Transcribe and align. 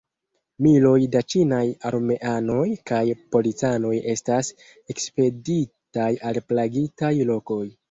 Miloj 0.65 1.01
da 1.15 1.19
ĉinaj 1.33 1.59
armeanoj 1.89 2.65
kaj 2.93 3.03
policanoj 3.37 3.93
estas 4.15 4.51
ekspeditaj 4.97 6.11
al 6.31 6.43
plagitaj 6.51 7.15
lokoj. 7.33 7.65